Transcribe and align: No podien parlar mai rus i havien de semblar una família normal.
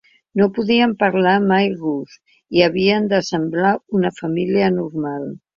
No 0.39 0.45
podien 0.53 0.95
parlar 1.03 1.33
mai 1.51 1.69
rus 1.83 2.17
i 2.59 2.65
havien 2.71 3.07
de 3.15 3.23
semblar 3.31 3.77
una 4.01 4.15
família 4.23 4.73
normal. 4.83 5.33